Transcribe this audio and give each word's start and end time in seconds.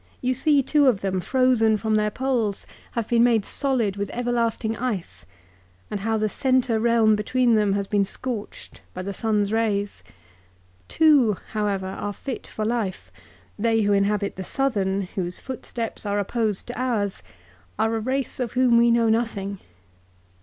You 0.19 0.33
see 0.33 0.63
two 0.63 0.87
of 0.87 1.01
them, 1.01 1.19
frozen 1.21 1.77
from 1.77 1.93
their 1.93 2.09
poles, 2.09 2.65
have 2.93 3.07
been 3.07 3.23
made 3.23 3.45
solid 3.45 3.97
with 3.97 4.09
everlasting 4.13 4.75
ice; 4.75 5.27
and 5.91 5.99
how 5.99 6.17
the 6.17 6.27
centre 6.27 6.79
realm 6.79 7.15
between 7.15 7.53
them 7.53 7.73
has 7.73 7.85
been 7.85 8.03
scorched 8.03 8.81
by 8.95 9.03
the 9.03 9.13
sun's 9.13 9.53
rays. 9.53 10.01
Two, 10.87 11.37
however, 11.49 11.85
are 11.85 12.13
fit 12.13 12.47
for 12.47 12.65
life. 12.65 13.11
They 13.59 13.81
who 13.83 13.93
inhabit 13.93 14.37
the 14.37 14.43
southern, 14.43 15.03
whose 15.03 15.39
footsteps 15.39 16.03
are 16.03 16.17
opposed 16.17 16.65
to 16.65 16.81
ours, 16.81 17.21
are 17.77 17.95
a 17.95 17.99
race 17.99 18.39
of 18.39 18.53
whom 18.53 18.77
we 18.79 18.89
know 18.89 19.07
nothing. 19.07 19.59